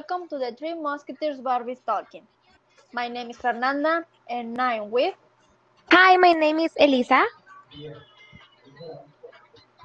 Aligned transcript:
welcome 0.00 0.26
to 0.28 0.38
the 0.38 0.56
Three 0.58 0.72
Musketeers 0.72 1.40
Barbies 1.40 1.84
Talking. 1.84 2.22
My 2.90 3.08
name 3.08 3.28
is 3.30 3.36
Fernanda 3.36 4.06
and 4.30 4.58
I'm 4.58 4.90
with. 4.90 5.14
Hi, 5.92 6.16
my 6.16 6.32
name 6.32 6.58
is 6.60 6.72
Elisa. 6.80 7.22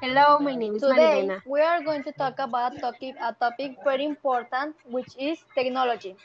Hello, 0.02 0.40
my 0.40 0.56
name 0.56 0.76
is 0.76 0.84
Today 0.84 0.88
Marielena. 0.88 1.42
we 1.46 1.60
are 1.60 1.82
going 1.84 2.02
to 2.04 2.14
talk 2.14 2.40
about 2.40 2.80
topic, 2.80 3.16
a 3.22 3.34
topic 3.34 3.76
very 3.84 4.06
important, 4.06 4.76
which 4.86 5.10
is 5.20 5.38
technology. 5.54 6.16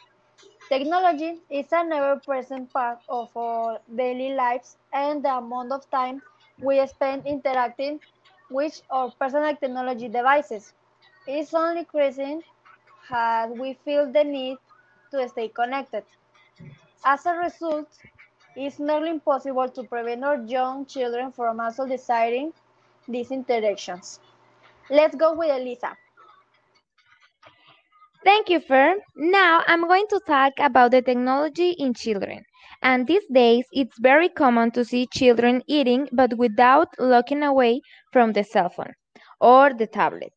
Technology 0.69 1.41
is 1.51 1.67
an 1.73 1.93
ever-present 1.93 2.73
part 2.73 2.99
of 3.09 3.37
our 3.37 3.81
daily 3.97 4.35
lives 4.35 4.77
and 4.93 5.25
the 5.25 5.35
amount 5.37 5.73
of 5.73 5.91
time 5.91 6.23
we 6.61 6.87
spend 6.87 7.27
interacting 7.27 7.99
with 8.51 8.81
our 8.91 9.11
personal 9.19 9.57
technology 9.57 10.09
devices 10.09 10.75
is 11.27 11.53
only 11.55 11.81
increasing 11.81 12.43
as 13.11 13.51
we 13.51 13.73
feel 13.75 14.11
the 14.11 14.25
need 14.25 14.59
to 15.11 15.27
stay 15.29 15.49
connected. 15.49 16.05
As 17.05 17.27
a 17.27 17.35
result, 17.35 17.99
it's 18.57 18.79
nearly 18.79 19.11
impossible 19.11 19.69
to 19.69 19.83
prevent 19.85 20.25
our 20.25 20.37
young 20.43 20.85
children 20.87 21.31
from 21.33 21.61
also 21.61 21.87
desiring 21.87 22.53
these 23.09 23.31
interactions. 23.31 24.21
Let's 24.91 25.15
go 25.17 25.33
with 25.35 25.51
Elisa. 25.51 25.97
Thank 28.25 28.49
you, 28.51 28.61
Fern. 28.61 29.01
Now 29.17 29.63
I'm 29.67 29.87
going 29.87 30.07
to 30.09 30.21
talk 30.27 30.53
about 30.59 30.91
the 30.93 31.03
technology 31.03 31.71
in 31.71 31.95
children. 31.95 32.45
And 32.83 33.07
these 33.07 33.25
days, 33.33 33.67
it's 33.73 33.99
very 33.99 34.29
common 34.29 34.71
to 34.73 34.85
see 34.85 35.07
children 35.07 35.63
eating 35.67 36.09
but 36.13 36.37
without 36.37 36.89
looking 36.99 37.43
away 37.43 37.81
from 38.13 38.33
the 38.33 38.43
cell 38.45 38.69
phone 38.69 38.95
or 39.41 39.73
the 39.73 39.87
tablet. 39.87 40.33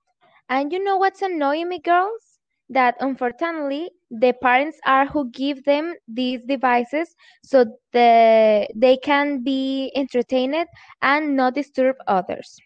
And 0.50 0.72
you 0.72 0.84
know 0.84 0.98
what's 0.98 1.22
annoying 1.22 1.70
me, 1.70 1.80
girls? 1.80 2.23
That 2.70 2.96
unfortunately, 3.00 3.92
the 4.10 4.34
parents 4.34 4.80
are 4.86 5.06
who 5.06 5.30
give 5.32 5.64
them 5.66 5.94
these 6.08 6.44
devices 6.46 7.16
so 7.44 7.66
the, 7.94 8.68
they 8.76 8.98
can 8.98 9.44
be 9.44 9.92
entertained 9.96 10.68
and 11.02 11.36
not 11.36 11.56
disturb 11.56 11.96
others. 12.08 12.58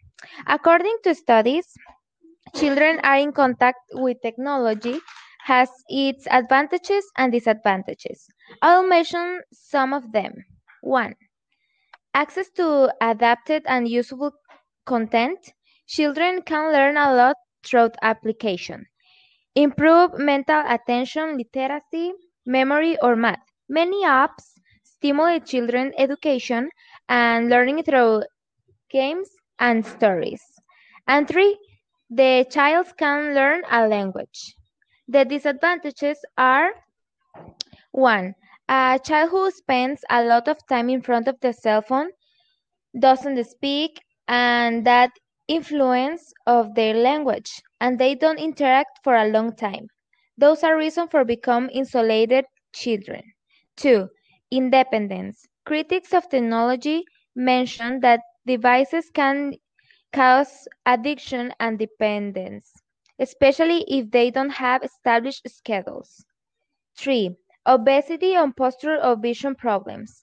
According 0.48 0.98
to 1.04 1.14
studies, 1.16 1.74
children 2.56 3.00
are 3.04 3.18
in 3.18 3.32
contact 3.32 3.80
with 3.94 4.18
technology 4.22 5.00
has 5.46 5.70
its 5.90 6.28
advantages 6.30 7.06
and 7.18 7.32
disadvantages. 7.32 8.28
I'll 8.62 8.88
mention 8.88 9.42
some 9.54 9.94
of 9.94 10.12
them. 10.12 10.46
One, 10.82 11.16
access 12.14 12.50
to 12.52 12.94
adapted 13.02 13.64
and 13.66 13.88
useful 13.88 14.34
content. 14.86 15.54
Children 15.88 16.42
can 16.42 16.72
learn 16.74 16.98
a 16.98 17.14
lot 17.14 17.38
through 17.64 17.92
application. 18.02 18.88
Improve 19.58 20.20
mental 20.20 20.64
attention, 20.68 21.38
literacy, 21.38 22.14
memory, 22.46 22.98
or 23.02 23.16
math. 23.18 23.42
Many 23.70 24.06
apps 24.06 24.54
stimulate 24.84 25.46
children 25.46 25.94
education 25.98 26.70
and 27.10 27.50
learning 27.50 27.84
through 27.84 28.24
games 28.90 29.30
and 29.60 29.86
stories. 29.86 30.42
And 31.08 31.28
three, 31.28 31.58
the 32.10 32.46
child 32.50 32.96
can 32.98 33.36
learn 33.36 33.64
a 33.72 33.88
language. 33.88 34.56
The 35.08 35.26
disadvantages 35.26 36.24
are 36.38 36.74
one, 37.92 38.36
a 38.70 39.00
child 39.04 39.32
who 39.32 39.52
spends 39.52 40.04
a 40.10 40.24
lot 40.24 40.48
of 40.48 40.66
time 40.68 40.90
in 40.90 41.02
front 41.02 41.28
of 41.28 41.40
the 41.42 41.54
cell 41.54 41.82
phone 41.82 42.12
doesn't 43.00 43.44
speak 43.46 44.02
and 44.28 44.86
that 44.86 45.12
influence 45.48 46.34
of 46.46 46.76
their 46.76 46.94
language 46.94 47.62
and 47.80 48.00
they 48.00 48.16
don't 48.16 48.40
interact 48.40 49.00
for 49.04 49.16
a 49.16 49.28
long 49.28 49.56
time. 49.56 49.88
Those 50.38 50.64
are 50.64 50.78
reasons 50.78 51.10
for 51.12 51.24
become 51.26 51.70
isolated 51.76 52.46
children. 52.74 53.34
Two, 53.76 54.10
independence. 54.52 55.46
Critics 55.66 56.14
of 56.14 56.30
technology 56.30 57.04
mention 57.36 58.00
that 58.02 58.22
devices 58.46 59.10
can 59.14 59.54
cause 60.14 60.68
addiction 60.86 61.54
and 61.60 61.78
dependence, 61.80 62.74
especially 63.20 63.84
if 63.88 64.12
they 64.12 64.30
don't 64.32 64.50
have 64.52 64.84
established 64.84 65.48
schedules. 65.50 66.26
3. 66.98 67.36
Obesity 67.66 68.34
and 68.36 68.56
posture 68.56 69.04
or 69.04 69.16
vision 69.16 69.56
problems. 69.56 70.22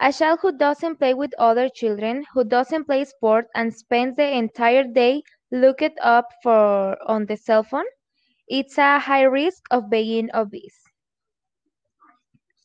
A 0.00 0.12
child 0.12 0.40
who 0.40 0.56
doesn't 0.56 0.96
play 0.96 1.14
with 1.14 1.34
other 1.38 1.68
children, 1.68 2.24
who 2.32 2.42
doesn't 2.42 2.86
play 2.86 3.04
sport 3.04 3.48
and 3.54 3.72
spends 3.72 4.16
the 4.16 4.28
entire 4.28 4.82
day 4.82 5.22
looking 5.52 5.94
up 6.00 6.26
for 6.42 6.96
on 7.08 7.26
the 7.26 7.36
cell 7.36 7.62
phone, 7.62 7.84
it's 8.48 8.78
a 8.78 8.98
high 8.98 9.22
risk 9.22 9.62
of 9.70 9.90
being 9.90 10.30
obese. 10.34 10.82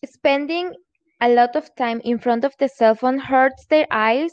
Spending 0.06 0.74
a 1.22 1.30
lot 1.30 1.56
of 1.56 1.76
time 1.76 2.02
in 2.06 2.20
front 2.20 2.46
of 2.46 2.56
the 2.58 2.70
cell 2.70 2.96
phone 2.96 3.20
hurts 3.20 3.66
their 3.68 3.86
eyes 3.92 4.32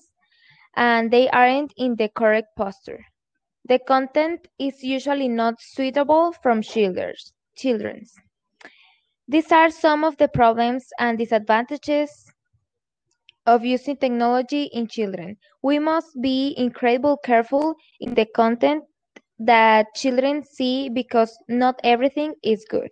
and 0.76 1.10
they 1.10 1.28
aren't 1.30 1.72
in 1.76 1.96
the 1.96 2.08
correct 2.08 2.56
posture. 2.56 3.04
The 3.64 3.80
content 3.80 4.48
is 4.58 4.82
usually 4.82 5.28
not 5.28 5.60
suitable 5.60 6.32
from 6.42 6.62
children's. 6.62 8.14
These 9.28 9.52
are 9.52 9.70
some 9.70 10.04
of 10.04 10.16
the 10.18 10.28
problems 10.28 10.88
and 10.98 11.18
disadvantages 11.18 12.31
of 13.46 13.64
using 13.64 13.96
technology 13.96 14.64
in 14.64 14.86
children. 14.86 15.36
We 15.62 15.78
must 15.78 16.20
be 16.20 16.54
incredibly 16.56 17.16
careful 17.24 17.76
in 18.00 18.14
the 18.14 18.26
content 18.26 18.84
that 19.38 19.94
children 19.94 20.44
see 20.44 20.88
because 20.88 21.38
not 21.48 21.80
everything 21.84 22.34
is 22.42 22.64
good. 22.68 22.90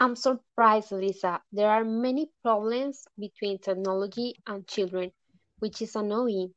I'm 0.00 0.16
surprised, 0.16 0.92
Lisa. 0.92 1.42
There 1.52 1.70
are 1.70 1.84
many 1.84 2.30
problems 2.42 3.06
between 3.18 3.58
technology 3.58 4.34
and 4.46 4.66
children, 4.66 5.12
which 5.58 5.82
is 5.82 5.94
annoying. 5.96 6.54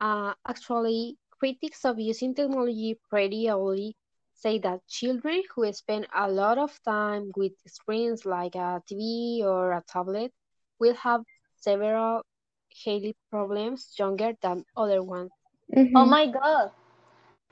Uh, 0.00 0.34
actually, 0.46 1.18
critics 1.38 1.84
of 1.84 1.98
using 2.00 2.34
technology 2.34 2.98
pretty 3.10 3.48
early 3.50 3.96
say 4.40 4.58
that 4.60 4.86
children 4.88 5.42
who 5.54 5.72
spend 5.72 6.08
a 6.14 6.30
lot 6.30 6.58
of 6.58 6.82
time 6.84 7.32
with 7.36 7.52
screens 7.66 8.26
like 8.26 8.56
a 8.56 8.82
TV 8.86 9.42
or 9.44 9.72
a 9.72 9.82
tablet 9.86 10.32
will 10.78 10.94
have 10.94 11.24
several 11.56 12.24
health 12.84 13.16
problems 13.30 13.94
younger 13.98 14.32
than 14.42 14.64
other 14.76 15.02
ones. 15.02 15.32
Mhm. 15.76 16.04
Oh 16.06 16.06
my 16.06 16.26
god, 16.26 16.72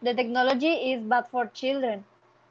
the 0.02 0.14
technology 0.14 0.92
is 0.92 1.02
bad 1.02 1.26
for 1.28 1.46
children. 1.46 2.04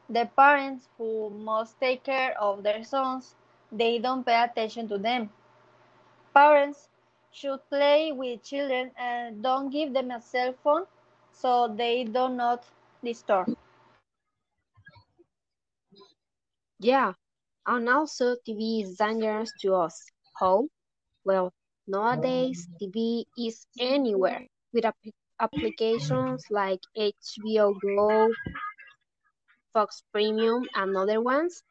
The 0.09 0.30
parents 0.36 0.90
who 0.98 1.30
must 1.30 1.80
take 1.80 2.04
care 2.04 2.40
of 2.40 2.64
their 2.64 2.84
sons, 2.84 3.36
they 3.72 4.00
don't 4.00 4.25
pay 4.25 4.44
attention 4.44 4.88
to 4.90 4.98
them. 4.98 5.31
Parents 6.34 6.90
should 7.31 7.68
play 7.69 8.12
with 8.12 8.44
children 8.44 8.92
and 8.98 9.42
don't 9.44 9.69
give 9.69 9.94
them 9.94 10.12
a 10.12 10.22
cell 10.22 10.54
phone 10.54 10.86
so 11.31 11.68
they 11.68 12.04
do 12.04 12.30
not 12.30 12.66
disturb. 13.04 13.50
Yeah, 16.79 17.13
and 17.67 17.88
also 17.89 18.35
TV 18.45 18.81
is 18.81 18.97
dangerous 18.97 19.51
to 19.61 19.73
us. 19.75 20.11
How? 20.39 20.67
Well, 21.23 21.53
nowadays 21.88 22.67
mm. 22.69 22.77
TV 22.79 23.25
is 23.38 23.65
anywhere 23.79 24.47
with 24.73 24.85
app 24.85 24.97
applications 25.39 26.45
like 26.49 26.81
HBO 26.97 27.73
Go, 27.73 28.29
Fox 29.73 30.03
Premium, 30.11 30.63
and 30.75 30.95
other 30.97 31.21
ones, 31.21 31.63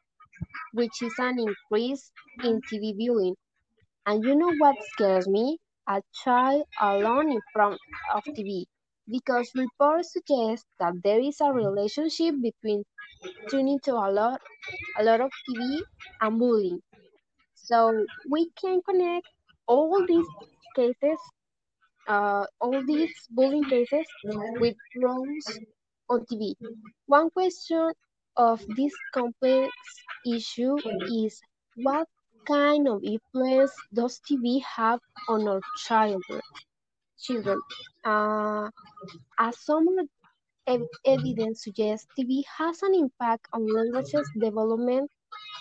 which 0.73 1.01
is 1.01 1.13
an 1.19 1.39
increase 1.39 2.11
in 2.43 2.61
TV 2.61 2.93
viewing. 2.93 3.35
And 4.05 4.23
you 4.23 4.35
know 4.35 4.53
what 4.57 4.75
scares 4.93 5.27
me? 5.27 5.59
A 5.87 6.01
child 6.13 6.65
alone 6.79 7.31
in 7.31 7.41
front 7.53 7.79
of 8.13 8.23
TV, 8.35 8.67
because 9.07 9.51
reports 9.55 10.13
suggest 10.13 10.65
that 10.79 10.93
there 11.03 11.19
is 11.19 11.39
a 11.41 11.51
relationship 11.53 12.35
between 12.41 12.83
tuning 13.49 13.79
to 13.83 13.93
a 13.93 14.09
lot, 14.11 14.41
a 14.97 15.03
lot 15.03 15.21
of 15.21 15.31
TV 15.49 15.81
and 16.21 16.39
bullying. 16.39 16.81
So 17.55 18.05
we 18.29 18.49
can 18.61 18.81
connect 18.81 19.27
all 19.67 20.05
these 20.07 20.27
cases, 20.75 21.19
uh, 22.07 22.45
all 22.59 22.83
these 22.85 23.13
bullying 23.31 23.65
cases 23.65 24.05
with 24.59 24.75
roles 24.95 25.59
on 26.09 26.25
TV. 26.25 26.55
One 27.07 27.29
question 27.29 27.91
of 28.35 28.63
this 28.75 28.93
complex 29.13 29.71
issue 30.25 30.77
is 31.23 31.41
what 31.75 32.07
kind 32.47 32.87
of 32.87 33.03
influence 33.03 33.71
does 33.93 34.19
TV 34.21 34.61
have 34.63 34.99
on 35.27 35.47
our 35.47 35.61
children? 35.77 36.41
Children, 37.19 37.59
uh, 38.05 38.69
as 39.39 39.57
some 39.59 39.87
ev- 40.67 40.89
evidence 41.05 41.63
suggests, 41.63 42.07
TV 42.15 42.45
has 42.57 42.83
an 42.83 42.93
impact 42.95 43.47
on 43.53 43.65
languages 43.73 44.29
development, 44.37 45.11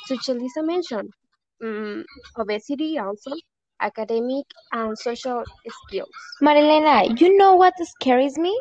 such 0.05 0.29
as 0.29 0.37
Lisa 0.37 0.63
mentioned, 0.63 1.13
mm, 1.63 2.05
obesity 2.39 2.99
also, 2.99 3.33
academic 3.81 4.47
and 4.73 4.99
social 4.99 5.45
skills. 5.69 6.37
Marielena, 6.43 7.21
you 7.21 7.37
know 7.37 7.55
what 7.55 7.75
scares 7.79 8.39
me? 8.39 8.59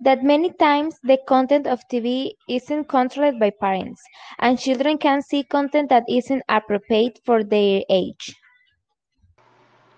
that 0.00 0.22
many 0.22 0.52
times 0.52 0.98
the 1.02 1.18
content 1.26 1.66
of 1.66 1.86
TV 1.88 2.36
isn't 2.48 2.88
controlled 2.88 3.38
by 3.38 3.50
parents, 3.50 4.02
and 4.38 4.58
children 4.58 4.98
can 4.98 5.22
see 5.22 5.42
content 5.44 5.88
that 5.90 6.04
isn't 6.08 6.42
appropriate 6.48 7.20
for 7.24 7.42
their 7.44 7.82
age. 7.88 8.34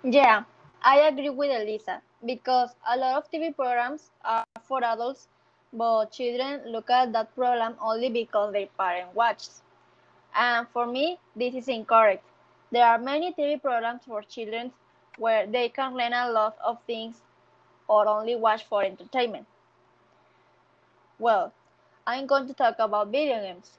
Yeah, 0.04 0.44
I 0.82 1.00
agree 1.00 1.30
with 1.30 1.50
Elisa 1.50 2.02
because 2.24 2.74
a 2.86 2.96
lot 2.96 3.16
of 3.16 3.30
TV 3.30 3.52
programs 3.52 4.10
are 4.24 4.44
for 4.62 4.82
adults, 4.84 5.28
but 5.74 6.12
children 6.12 6.62
look 6.72 6.90
at 6.90 7.12
that 7.12 7.34
program 7.34 7.76
only 7.80 8.08
because 8.10 8.52
their 8.52 8.66
parent 8.78 9.14
watches. 9.14 9.62
And 10.34 10.68
for 10.68 10.86
me, 10.86 11.18
this 11.36 11.54
is 11.54 11.68
incorrect. 11.68 12.24
There 12.70 12.86
are 12.86 12.98
many 12.98 13.32
TV 13.32 13.56
programs 13.58 14.04
for 14.04 14.22
children 14.22 14.72
where 15.18 15.46
they 15.46 15.68
can 15.68 15.94
learn 15.96 16.12
a 16.14 16.30
lot 16.30 16.56
of 16.64 16.82
things 16.84 17.22
or 17.88 18.06
only 18.08 18.36
watch 18.36 18.64
for 18.64 18.82
entertainment. 18.82 19.46
Well, 21.18 21.52
I'm 22.06 22.26
going 22.26 22.46
to 22.48 22.54
talk 22.54 22.76
about 22.78 23.08
video 23.08 23.40
games. 23.40 23.78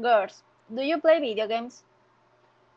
Girls, 0.00 0.42
do 0.74 0.82
you 0.82 0.98
play 1.00 1.20
video 1.20 1.46
games? 1.48 1.84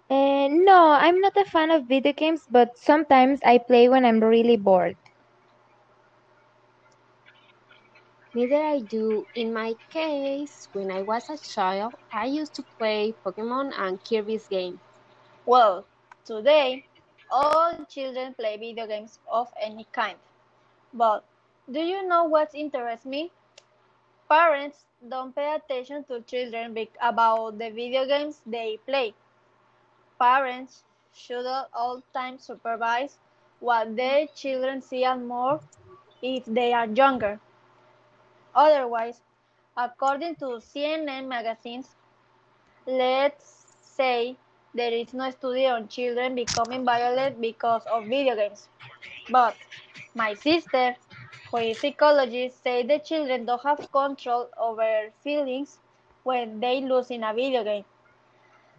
Uh, 0.10 0.48
no, 0.50 0.90
I'm 0.92 1.19
not 1.22 1.36
a 1.38 1.46
fan 1.46 1.72
of 1.72 1.86
video 1.86 2.13
games, 2.13 2.48
but 2.50 2.78
sometimes 2.78 3.40
I 3.44 3.58
play 3.60 3.90
when 3.90 4.06
I'm 4.06 4.19
really 4.22 4.58
bored. 4.58 4.98
Neither 8.36 8.62
I 8.62 8.80
do. 8.80 9.26
In 9.34 9.54
my 9.54 9.76
case, 9.90 10.68
when 10.74 10.92
I 10.92 11.04
was 11.04 11.30
a 11.30 11.38
child, 11.38 11.94
I 12.12 12.26
used 12.26 12.54
to 12.56 12.64
play 12.78 13.16
Pokemon 13.26 13.72
and 13.78 14.04
Kirby's 14.04 14.46
games. 14.50 14.80
Well, 15.46 15.86
today, 16.26 16.86
all 17.32 17.86
children 17.88 18.34
play 18.34 18.58
video 18.58 18.88
games 18.88 19.20
of 19.32 19.48
any 19.56 19.88
kind. 19.94 20.18
But 20.94 21.24
do 21.72 21.80
you 21.80 22.06
know 22.06 22.26
what 22.26 22.54
interests 22.54 23.06
me? 23.06 23.32
Parents 24.28 24.84
don't 25.08 25.34
pay 25.34 25.56
attention 25.56 26.04
to 26.10 26.20
children 26.20 26.76
about 27.02 27.58
the 27.58 27.70
video 27.70 28.06
games 28.06 28.42
they 28.46 28.80
play. 28.86 29.14
Parents 30.20 30.84
should 31.14 31.46
at 31.46 31.70
all 31.74 32.04
times 32.14 32.44
supervise 32.44 33.18
what 33.62 33.96
their 33.96 34.28
children 34.28 34.82
see 34.82 35.06
and 35.06 35.26
more 35.26 35.62
if 36.22 36.44
they 36.44 36.74
are 36.74 36.88
younger. 36.88 37.40
Otherwise, 38.56 39.22
according 39.75 40.36
to 40.36 40.46
CNN 40.63 41.28
magazines, 41.28 41.96
let's 42.88 43.75
say 43.81 44.38
there 44.74 44.92
is 44.92 45.13
no 45.13 45.30
study 45.31 45.66
on 45.66 45.90
children 45.90 46.36
becoming 46.36 46.86
violent 46.86 47.42
because 47.42 47.84
of 47.92 48.06
video 48.06 48.36
games. 48.36 48.69
But 49.30 49.56
my 50.13 50.36
sister, 50.36 50.96
who 51.52 51.57
is 51.57 51.80
psychologist, 51.80 52.63
said 52.63 52.88
the 52.88 53.00
children 53.00 53.46
don't 53.46 53.62
have 53.63 53.92
control 53.92 54.50
over 54.58 55.10
feelings 55.22 55.80
when 56.24 56.62
they 56.62 56.80
lose 56.80 57.12
in 57.12 57.24
a 57.24 57.34
video 57.34 57.63
game. 57.63 57.86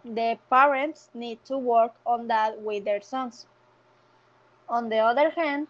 The 0.03 0.39
parents 0.49 1.09
need 1.13 1.43
to 1.45 1.57
work 1.57 1.93
on 2.05 2.27
that 2.29 2.59
with 2.61 2.85
their 2.85 3.01
sons. 3.01 3.45
On 4.69 4.89
the 4.89 4.97
other 4.97 5.29
hand, 5.29 5.67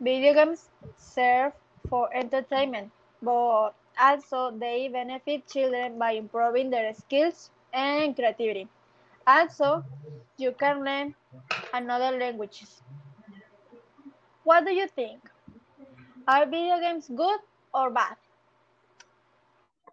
video 0.00 0.34
games 0.34 0.68
serve 0.96 1.52
for 1.88 2.12
entertainment 2.14 2.90
but 3.22 3.72
also 4.00 4.50
they 4.50 4.88
benefit 4.88 5.46
children 5.48 5.98
by 5.98 6.12
improving 6.12 6.70
their 6.70 6.92
skills 6.94 7.50
and 7.72 8.14
creativity. 8.16 8.68
Also, 9.26 9.84
you 10.36 10.52
can 10.52 10.84
learn 10.84 11.14
another 11.72 12.16
languages. 12.18 12.82
What 14.44 14.64
do 14.64 14.72
you 14.72 14.86
think? 14.88 15.30
Are 16.28 16.46
video 16.46 16.78
games 16.80 17.08
good 17.08 17.40
or 17.74 17.90
bad? 17.90 18.16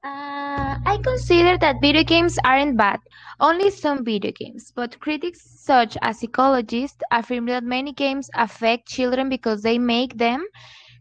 Uh, 0.04 0.78
I 0.86 0.98
consider 1.04 1.58
that 1.58 1.82
video 1.82 2.04
games 2.04 2.38
aren't 2.44 2.78
bad, 2.78 3.00
only 3.40 3.70
some 3.72 4.04
video 4.06 4.32
games, 4.32 4.72
but 4.76 5.00
critics 5.00 5.42
such 5.42 5.98
as 6.02 6.20
psychologists 6.20 7.02
affirm 7.12 7.46
that 7.48 7.64
many 7.64 7.94
games 7.94 8.30
affect 8.36 8.88
children 8.88 9.30
because 9.30 9.62
they 9.64 9.78
make 9.80 10.18
them 10.18 10.46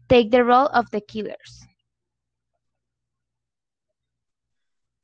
take 0.09 0.31
the 0.31 0.43
role 0.43 0.67
of 0.67 0.89
the 0.91 1.01
killers. 1.01 1.68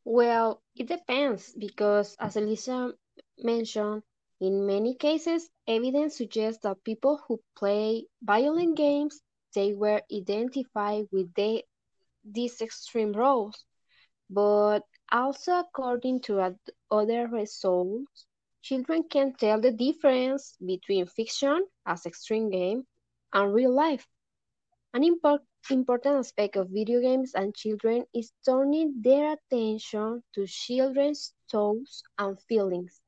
Well, 0.05 0.61
it 0.77 0.87
depends 0.87 1.51
because, 1.51 2.15
as 2.17 2.37
Elisa 2.37 2.93
mentioned, 3.37 4.03
in 4.39 4.65
many 4.65 4.95
cases, 4.95 5.49
evidence 5.67 6.15
suggests 6.15 6.61
that 6.63 6.83
people 6.85 7.17
who 7.27 7.41
play 7.57 8.07
violent 8.21 8.77
games 8.77 9.21
they 9.53 9.73
were 9.73 10.01
identified 10.13 11.09
with 11.11 11.33
the, 11.33 11.65
these 12.23 12.61
extreme 12.61 13.13
roles. 13.13 13.65
But 14.29 14.83
also, 15.11 15.59
according 15.59 16.21
to 16.21 16.55
other 16.91 17.27
results, 17.27 18.25
children 18.61 19.03
can 19.03 19.33
tell 19.33 19.59
the 19.61 19.71
difference 19.71 20.57
between 20.65 21.05
fiction 21.07 21.65
as 21.85 22.05
extreme 22.05 22.49
game 22.49 22.87
and 23.33 23.53
real 23.53 23.73
life. 23.73 24.07
An 24.93 25.03
important 25.03 25.49
important 25.71 26.17
aspect 26.17 26.56
of 26.56 26.69
video 26.69 27.01
games 27.01 27.33
and 27.33 27.56
children 27.56 28.06
is 28.13 28.31
turning 28.45 29.01
their 29.01 29.33
attention 29.33 30.23
to 30.33 30.45
children's 30.45 31.33
thoughts 31.50 32.03
and 32.17 32.39
feelings. 32.41 33.01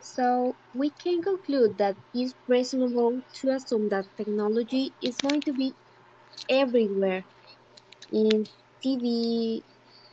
So 0.00 0.54
we 0.74 0.90
can 0.90 1.22
conclude 1.22 1.78
that 1.78 1.96
it's 2.14 2.34
reasonable 2.46 3.22
to 3.34 3.50
assume 3.50 3.88
that 3.90 4.06
technology 4.16 4.92
is 5.02 5.16
going 5.16 5.40
to 5.42 5.52
be 5.52 5.74
everywhere 6.48 7.24
in 8.12 8.46
TV, 8.82 9.62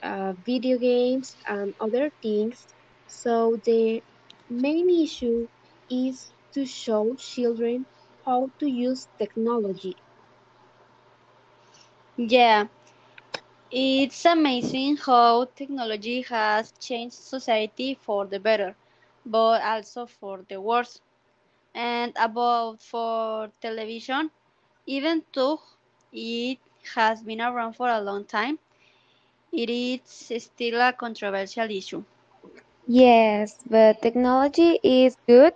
uh, 0.03 0.33
video 0.45 0.77
games, 0.77 1.35
and 1.47 1.73
other 1.79 2.11
things. 2.21 2.67
So 3.07 3.59
the 3.63 4.03
main 4.49 4.89
issue 4.89 5.47
is 5.89 6.31
to 6.53 6.65
show 6.65 7.15
children 7.15 7.85
how 8.25 8.51
to 8.59 8.67
use 8.69 9.07
technology. 9.17 9.95
Yeah, 12.17 12.67
it's 13.71 14.25
amazing 14.25 14.97
how 14.97 15.45
technology 15.55 16.21
has 16.21 16.71
changed 16.79 17.15
society 17.15 17.93
for 17.95 18.25
the 18.25 18.39
better, 18.39 18.75
but 19.25 19.61
also 19.61 20.05
for 20.05 20.43
the 20.49 20.59
worse. 20.61 21.01
And 21.73 22.13
about 22.17 22.81
for 22.81 23.51
television, 23.61 24.31
even 24.85 25.23
though 25.33 25.61
it 26.11 26.59
has 26.95 27.23
been 27.23 27.41
around 27.41 27.73
for 27.73 27.89
a 27.89 28.01
long 28.01 28.25
time, 28.25 28.59
it 29.51 29.69
is 29.69 30.43
still 30.43 30.81
a 30.81 30.93
controversial 30.93 31.69
issue. 31.69 32.03
Yes, 32.87 33.57
but 33.69 34.01
technology 34.01 34.79
is 34.83 35.15
good 35.27 35.53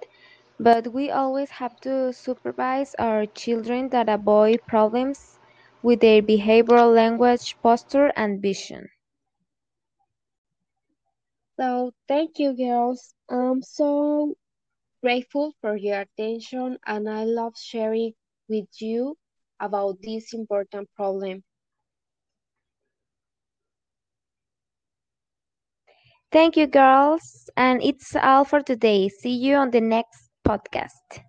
but 0.59 0.93
we 0.93 1.09
always 1.09 1.49
have 1.51 1.79
to 1.81 2.11
supervise 2.13 2.93
our 2.99 3.25
children 3.25 3.89
that 3.89 4.09
avoid 4.09 4.61
problems 4.67 5.39
with 5.81 6.01
their 6.01 6.21
behavioral 6.21 6.93
language, 6.93 7.55
posture, 7.61 8.11
and 8.15 8.41
vision. 8.41 8.89
So, 11.59 11.93
thank 12.07 12.39
you, 12.39 12.53
girls. 12.53 13.13
I'm 13.29 13.61
so 13.61 14.35
grateful 15.01 15.53
for 15.61 15.75
your 15.75 16.01
attention, 16.01 16.79
and 16.85 17.09
I 17.09 17.23
love 17.23 17.57
sharing 17.57 18.13
with 18.47 18.81
you 18.81 19.17
about 19.59 20.01
this 20.01 20.33
important 20.33 20.93
problem. 20.95 21.43
Thank 26.31 26.57
you, 26.57 26.67
girls. 26.67 27.49
And 27.55 27.81
it's 27.83 28.15
all 28.15 28.43
for 28.45 28.61
today. 28.61 29.09
See 29.09 29.33
you 29.35 29.55
on 29.55 29.71
the 29.71 29.81
next 29.81 30.28
podcast. 30.49 31.28